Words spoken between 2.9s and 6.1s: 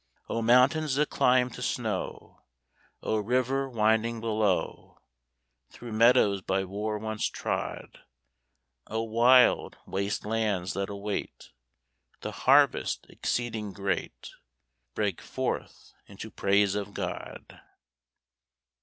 O river winding below, Through